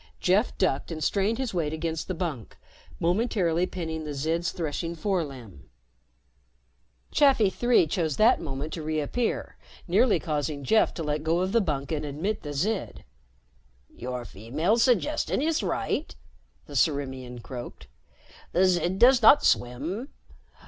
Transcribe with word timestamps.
Jeff 0.19 0.57
ducked 0.57 0.89
and 0.89 1.03
strained 1.03 1.37
his 1.37 1.53
weight 1.53 1.71
against 1.71 2.07
the 2.07 2.15
bunk, 2.15 2.57
momentarily 2.99 3.67
pinning 3.67 4.03
the 4.03 4.15
Zid's 4.15 4.51
threshing 4.51 4.95
forelimb. 4.95 5.67
Chafi 7.11 7.51
Three 7.53 7.85
chose 7.85 8.17
that 8.17 8.41
moment 8.41 8.73
to 8.73 8.81
reappear, 8.81 9.57
nearly 9.87 10.19
causing 10.19 10.63
Jeff 10.63 10.91
to 10.95 11.03
let 11.03 11.21
go 11.21 11.45
the 11.45 11.61
bunk 11.61 11.91
and 11.91 12.03
admit 12.03 12.41
the 12.41 12.51
Zid. 12.53 13.03
"Your 13.95 14.25
female's 14.25 14.81
suggestion 14.81 15.39
is 15.39 15.61
right," 15.61 16.15
the 16.65 16.73
Ciriimian 16.73 17.43
croaked. 17.43 17.85
"The 18.53 18.65
Zid 18.65 18.97
does 18.97 19.21
not 19.21 19.43
swim. 19.45 20.09